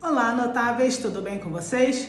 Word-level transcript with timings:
Olá, 0.00 0.32
notáveis, 0.32 0.96
tudo 0.96 1.20
bem 1.20 1.40
com 1.40 1.50
vocês? 1.50 2.08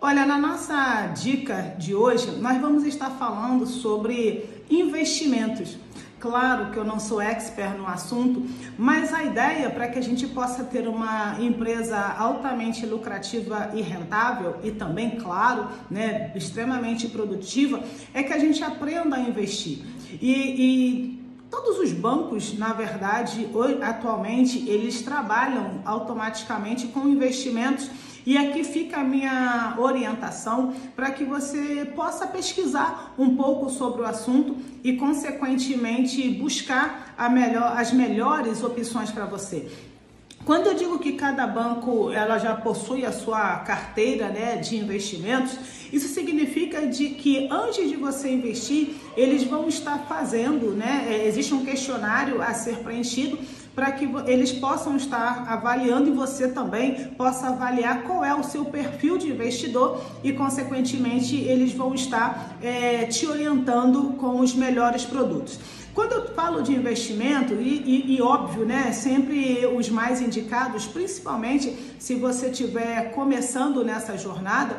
Olha, 0.00 0.24
na 0.24 0.38
nossa 0.38 1.08
dica 1.08 1.74
de 1.76 1.92
hoje, 1.92 2.30
nós 2.40 2.60
vamos 2.60 2.84
estar 2.84 3.10
falando 3.10 3.66
sobre 3.66 4.48
investimentos. 4.70 5.76
Claro 6.20 6.70
que 6.70 6.76
eu 6.76 6.84
não 6.84 7.00
sou 7.00 7.20
expert 7.20 7.76
no 7.76 7.84
assunto, 7.84 8.46
mas 8.78 9.12
a 9.12 9.24
ideia 9.24 9.68
para 9.70 9.88
que 9.88 9.98
a 9.98 10.02
gente 10.02 10.28
possa 10.28 10.62
ter 10.62 10.86
uma 10.86 11.36
empresa 11.40 11.98
altamente 11.98 12.86
lucrativa 12.86 13.72
e 13.74 13.82
rentável 13.82 14.58
e 14.62 14.70
também, 14.70 15.16
claro, 15.16 15.66
né, 15.90 16.30
extremamente 16.36 17.08
produtiva, 17.08 17.82
é 18.14 18.22
que 18.22 18.32
a 18.32 18.38
gente 18.38 18.62
aprenda 18.62 19.16
a 19.16 19.20
investir. 19.20 19.84
E, 20.22 20.30
e 20.30 21.25
Todos 21.56 21.78
os 21.78 21.90
bancos, 21.90 22.52
na 22.58 22.74
verdade, 22.74 23.48
atualmente, 23.80 24.68
eles 24.68 25.00
trabalham 25.00 25.80
automaticamente 25.86 26.88
com 26.88 27.08
investimentos 27.08 27.90
e 28.26 28.36
aqui 28.36 28.62
fica 28.62 28.98
a 28.98 29.02
minha 29.02 29.74
orientação 29.78 30.74
para 30.94 31.10
que 31.10 31.24
você 31.24 31.90
possa 31.96 32.26
pesquisar 32.26 33.14
um 33.16 33.36
pouco 33.36 33.70
sobre 33.70 34.02
o 34.02 34.04
assunto 34.04 34.54
e, 34.84 34.98
consequentemente, 34.98 36.28
buscar 36.28 37.14
melhor, 37.32 37.74
as 37.74 37.90
melhores 37.90 38.62
opções 38.62 39.10
para 39.10 39.24
você. 39.24 39.66
Quando 40.46 40.68
eu 40.68 40.74
digo 40.74 41.00
que 41.00 41.14
cada 41.14 41.44
banco 41.44 42.12
ela 42.12 42.38
já 42.38 42.54
possui 42.54 43.04
a 43.04 43.10
sua 43.10 43.56
carteira 43.56 44.28
né, 44.28 44.54
de 44.54 44.76
investimentos, 44.76 45.58
isso 45.92 46.06
significa 46.06 46.86
de 46.86 47.08
que 47.08 47.48
antes 47.50 47.88
de 47.88 47.96
você 47.96 48.30
investir, 48.30 48.94
eles 49.16 49.42
vão 49.42 49.66
estar 49.66 50.06
fazendo, 50.08 50.70
né? 50.70 51.04
É, 51.10 51.26
existe 51.26 51.52
um 51.52 51.64
questionário 51.64 52.40
a 52.40 52.54
ser 52.54 52.76
preenchido 52.76 53.36
para 53.74 53.90
que 53.90 54.08
eles 54.28 54.52
possam 54.52 54.96
estar 54.96 55.46
avaliando 55.48 56.10
e 56.10 56.12
você 56.12 56.46
também 56.46 56.94
possa 57.18 57.48
avaliar 57.48 58.04
qual 58.04 58.24
é 58.24 58.32
o 58.32 58.44
seu 58.44 58.66
perfil 58.66 59.18
de 59.18 59.28
investidor 59.28 60.00
e, 60.22 60.32
consequentemente, 60.32 61.34
eles 61.34 61.72
vão 61.72 61.92
estar 61.92 62.56
é, 62.62 63.04
te 63.06 63.26
orientando 63.26 64.12
com 64.12 64.38
os 64.38 64.54
melhores 64.54 65.04
produtos. 65.04 65.58
Quando 65.96 66.12
eu 66.12 66.26
falo 66.34 66.60
de 66.60 66.74
investimento, 66.74 67.54
e, 67.54 67.82
e, 67.92 68.16
e, 68.16 68.20
óbvio, 68.20 68.66
né, 68.66 68.92
sempre 68.92 69.64
os 69.64 69.88
mais 69.88 70.20
indicados, 70.20 70.84
principalmente 70.84 71.74
se 71.98 72.14
você 72.16 72.50
estiver 72.50 73.12
começando 73.12 73.82
nessa 73.82 74.14
jornada, 74.18 74.76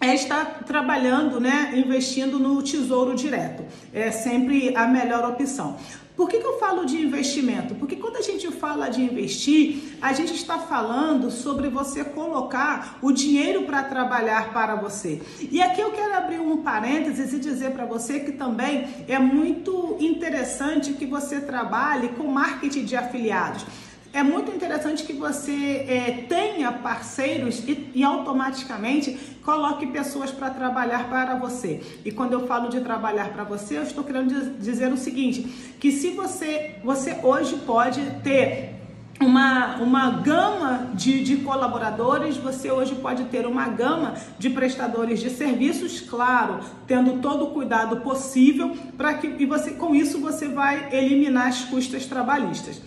é 0.00 0.14
estar 0.14 0.64
trabalhando, 0.64 1.40
né, 1.40 1.72
investindo 1.76 2.38
no 2.38 2.62
tesouro 2.62 3.14
direto. 3.14 3.64
É 3.92 4.10
sempre 4.10 4.76
a 4.76 4.86
melhor 4.86 5.24
opção. 5.30 5.76
Por 6.16 6.28
que, 6.28 6.38
que 6.38 6.46
eu 6.46 6.60
falo 6.60 6.84
de 6.84 6.96
investimento? 6.96 7.74
Porque 7.74 7.96
quando 7.96 8.16
a 8.16 8.22
gente 8.22 8.48
fala 8.52 8.88
de 8.88 9.02
investir, 9.02 9.96
a 10.00 10.12
gente 10.12 10.32
está 10.32 10.58
falando 10.58 11.28
sobre 11.28 11.68
você 11.68 12.04
colocar 12.04 12.98
o 13.02 13.10
dinheiro 13.10 13.62
para 13.62 13.82
trabalhar 13.82 14.52
para 14.52 14.76
você. 14.76 15.20
E 15.50 15.60
aqui 15.60 15.80
eu 15.80 15.90
quero 15.90 16.14
abrir 16.14 16.38
um 16.38 16.58
parênteses 16.58 17.32
e 17.32 17.40
dizer 17.40 17.72
para 17.72 17.84
você 17.84 18.20
que 18.20 18.30
também 18.30 18.86
é 19.08 19.18
muito 19.18 19.96
interessante 19.98 20.92
que 20.92 21.04
você 21.04 21.40
trabalhe 21.40 22.10
com 22.10 22.28
marketing 22.28 22.84
de 22.84 22.94
afiliados 22.94 23.66
é 24.14 24.22
muito 24.22 24.54
interessante 24.54 25.02
que 25.02 25.12
você 25.12 25.84
é, 25.88 26.24
tenha 26.28 26.70
parceiros 26.70 27.58
e, 27.66 27.90
e, 27.96 28.04
automaticamente 28.04 29.18
coloque 29.44 29.88
pessoas 29.88 30.30
para 30.30 30.50
trabalhar 30.50 31.08
para 31.08 31.34
você. 31.34 31.82
E 32.04 32.12
quando 32.12 32.32
eu 32.32 32.46
falo 32.46 32.68
de 32.68 32.80
trabalhar 32.80 33.30
para 33.30 33.42
você, 33.42 33.76
eu 33.76 33.82
estou 33.82 34.04
querendo 34.04 34.56
dizer 34.56 34.92
o 34.92 34.96
seguinte: 34.96 35.42
que 35.80 35.90
se 35.90 36.10
você, 36.10 36.76
você 36.84 37.18
hoje 37.24 37.56
pode 37.66 38.00
ter 38.22 38.74
uma, 39.20 39.76
uma 39.76 40.10
gama 40.10 40.90
de, 40.94 41.22
de 41.24 41.38
colaboradores, 41.38 42.36
você 42.36 42.70
hoje 42.70 42.94
pode 42.94 43.24
ter 43.24 43.46
uma 43.46 43.66
gama 43.68 44.14
de 44.38 44.48
prestadores 44.48 45.18
de 45.18 45.30
serviços, 45.30 46.00
claro, 46.00 46.60
tendo 46.86 47.20
todo 47.20 47.46
o 47.46 47.50
cuidado 47.50 47.96
possível 47.96 48.76
para 48.96 49.14
que 49.14 49.26
e 49.42 49.44
você 49.44 49.72
com 49.72 49.92
isso 49.92 50.20
você 50.20 50.46
vai 50.46 50.88
eliminar 50.92 51.48
as 51.48 51.64
custas 51.64 52.06
trabalhistas. 52.06 52.80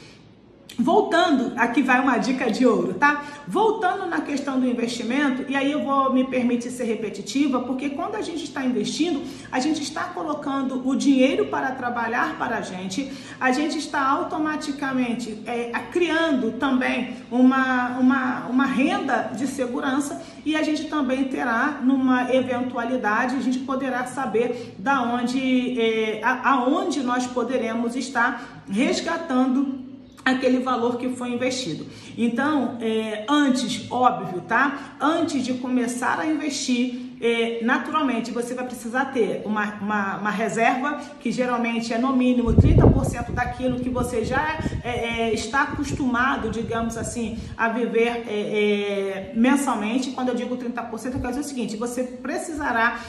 Voltando, 0.80 1.54
aqui 1.58 1.82
vai 1.82 2.00
uma 2.00 2.20
dica 2.20 2.52
de 2.52 2.64
ouro, 2.64 2.94
tá? 2.94 3.24
Voltando 3.48 4.06
na 4.06 4.22
questão 4.22 4.60
do 4.60 4.68
investimento, 4.68 5.44
e 5.50 5.56
aí 5.56 5.72
eu 5.72 5.84
vou 5.84 6.14
me 6.14 6.24
permitir 6.24 6.70
ser 6.70 6.84
repetitiva, 6.84 7.62
porque 7.62 7.90
quando 7.90 8.14
a 8.14 8.22
gente 8.22 8.44
está 8.44 8.64
investindo, 8.64 9.24
a 9.52 9.60
gente 9.60 9.82
está 9.82 10.04
colocando 10.04 10.88
o 10.88 10.96
dinheiro 10.96 11.48
para 11.48 11.72
trabalhar 11.72 12.38
para 12.38 12.58
a 12.58 12.62
gente, 12.62 13.12
a 13.40 13.52
gente 13.52 13.80
está 13.80 14.08
automaticamente 14.08 15.42
é, 15.48 15.72
criando 15.92 16.60
também 16.60 17.16
uma, 17.32 17.98
uma, 17.98 18.46
uma 18.46 18.66
renda 18.66 19.32
de 19.36 19.48
segurança 19.48 20.22
e 20.46 20.56
a 20.56 20.62
gente 20.62 20.84
também 20.86 21.24
terá, 21.24 21.80
numa 21.84 22.32
eventualidade, 22.32 23.36
a 23.36 23.42
gente 23.42 23.60
poderá 23.60 24.06
saber 24.06 24.76
da 24.78 25.02
onde, 25.02 25.80
é, 25.80 26.22
aonde 26.24 27.02
nós 27.02 27.26
poderemos 27.26 27.96
estar 27.96 28.64
resgatando 28.70 29.88
aquele 30.24 30.60
valor 30.60 30.98
que 30.98 31.10
foi 31.10 31.30
investido. 31.30 31.86
Então, 32.18 32.78
é, 32.82 33.26
antes, 33.30 33.90
óbvio, 33.90 34.42
tá? 34.42 34.98
Antes 35.00 35.44
de 35.44 35.54
começar 35.56 36.20
a 36.20 36.26
investir, 36.26 37.08
é, 37.20 37.60
naturalmente 37.64 38.32
você 38.32 38.54
vai 38.54 38.66
precisar 38.66 39.06
ter 39.06 39.42
uma, 39.44 39.74
uma, 39.82 40.18
uma, 40.18 40.30
reserva 40.30 41.02
que 41.20 41.32
geralmente 41.32 41.92
é 41.92 41.98
no 41.98 42.16
mínimo 42.16 42.54
30% 42.54 43.32
daquilo 43.32 43.80
que 43.80 43.90
você 43.90 44.24
já 44.24 44.60
é, 44.84 44.90
é, 44.90 45.34
está 45.34 45.64
acostumado, 45.64 46.50
digamos 46.50 46.96
assim, 46.96 47.40
a 47.58 47.70
viver 47.70 48.24
é, 48.28 49.32
é, 49.32 49.34
mensalmente. 49.36 50.12
Quando 50.12 50.30
eu 50.30 50.36
digo 50.36 50.58
30%, 50.58 51.06
eu 51.06 51.12
quero 51.14 51.30
dizer 51.30 51.40
o 51.40 51.44
seguinte: 51.44 51.76
você 51.76 52.04
precisará 52.04 53.00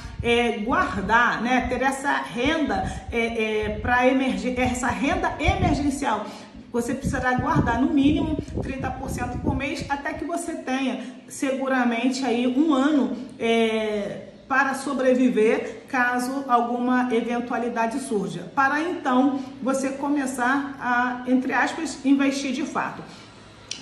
guardar, 0.64 1.42
né, 1.42 1.66
ter 1.68 1.80
essa 1.82 2.10
renda 2.10 2.84
para 3.80 4.06
emergir, 4.08 4.58
essa 4.58 4.88
renda 4.88 5.34
emergencial 5.38 6.26
você 6.72 6.94
precisará 6.94 7.34
guardar 7.34 7.80
no 7.80 7.92
mínimo 7.92 8.36
30% 8.56 9.40
por 9.40 9.56
mês 9.56 9.84
até 9.88 10.12
que 10.12 10.24
você 10.24 10.54
tenha 10.54 11.00
seguramente 11.28 12.24
aí 12.24 12.46
um 12.46 12.74
ano 12.74 13.16
é, 13.38 14.28
para 14.48 14.74
sobreviver 14.74 15.84
caso 15.88 16.44
alguma 16.48 17.14
eventualidade 17.14 18.00
surja. 18.00 18.50
Para 18.54 18.80
então 18.80 19.40
você 19.62 19.90
começar 19.90 20.76
a, 20.80 21.30
entre 21.30 21.52
aspas, 21.52 22.04
investir 22.04 22.52
de 22.52 22.64
fato. 22.64 23.02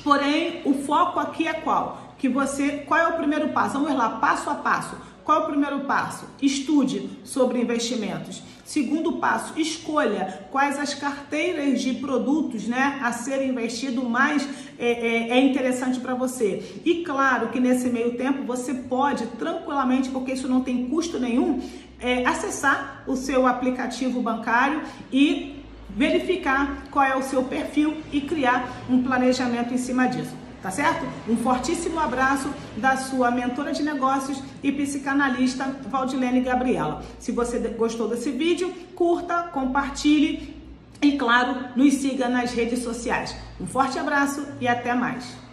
Porém, 0.03 0.63
o 0.65 0.75
foco 0.75 1.19
aqui 1.19 1.47
é 1.47 1.55
qual? 1.55 2.15
Que 2.19 2.29
você, 2.29 2.85
qual 2.87 3.01
é 3.01 3.09
o 3.09 3.17
primeiro 3.17 3.49
passo? 3.51 3.75
Vamos 3.75 3.95
lá, 3.97 4.11
passo 4.11 4.51
a 4.51 4.55
passo. 4.55 4.97
Qual 5.25 5.41
é 5.41 5.45
o 5.45 5.47
primeiro 5.47 5.81
passo? 5.81 6.27
Estude 6.41 7.11
sobre 7.25 7.61
investimentos. 7.61 8.43
Segundo 8.67 9.13
passo, 9.13 9.57
escolha 9.57 10.41
quais 10.51 10.77
as 10.77 10.93
carteiras 10.93 11.81
de 11.81 11.95
produtos 11.95 12.67
né, 12.67 12.99
a 13.01 13.13
serem 13.13 13.51
investido 13.51 14.05
mais 14.05 14.47
é, 14.77 14.91
é, 14.91 15.39
é 15.39 15.41
interessante 15.41 16.01
para 16.01 16.17
você. 16.17 16.81
E 16.85 17.05
claro 17.05 17.51
que 17.51 17.61
nesse 17.61 17.89
meio 17.89 18.17
tempo 18.17 18.43
você 18.43 18.75
pode 18.75 19.25
tranquilamente, 19.39 20.09
porque 20.09 20.33
isso 20.33 20.49
não 20.49 20.63
tem 20.63 20.89
custo 20.89 21.21
nenhum, 21.21 21.63
é, 22.01 22.27
acessar 22.27 23.05
o 23.07 23.15
seu 23.15 23.47
aplicativo 23.47 24.21
bancário 24.21 24.83
e 25.13 25.63
verificar 25.89 26.89
qual 26.91 27.05
é 27.05 27.17
o 27.17 27.23
seu 27.23 27.45
perfil 27.45 27.99
e 28.13 28.21
criar 28.21 28.69
um 28.91 29.01
planejamento 29.01 29.73
em 29.73 29.79
cima 29.79 30.09
disso 30.09 30.46
tá 30.67 30.73
certo? 30.73 31.07
Um 31.29 31.37
fortíssimo 31.37 32.01
abraço 32.01 32.53
da 32.77 32.97
sua 32.97 33.31
mentora 33.31 33.73
de 33.73 33.85
negócios 33.85 34.43
e 34.65 34.73
psicanalista 34.73 35.65
Valdilene 35.89 36.41
Gabriela. 36.41 37.05
Se 37.21 37.31
você 37.31 37.61
gostou 37.69 38.09
desse 38.09 38.33
vídeo, 38.33 38.75
curta, 38.97 39.45
compartilhe 39.45 40.57
e, 41.01 41.13
claro, 41.13 41.67
nos 41.77 41.95
siga 41.95 42.29
nas 42.29 42.53
redes 42.53 42.81
sociais. 42.81 43.37
Um 43.61 43.67
forte 43.69 43.97
abraço 43.97 44.45
e 44.61 44.67
até 44.67 44.93
mais. 44.93 45.46